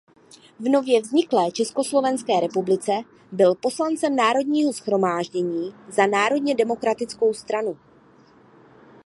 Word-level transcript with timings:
V 0.59 0.69
nově 0.69 1.01
vzniklé 1.01 1.51
Československé 1.51 2.39
republice 2.39 2.91
byl 3.31 3.55
poslancem 3.55 4.15
Národního 4.15 4.71
shromáždění 4.71 5.73
za 5.89 6.05
národně 6.07 6.55
demokratickou 6.55 7.33
stranu. 7.33 7.77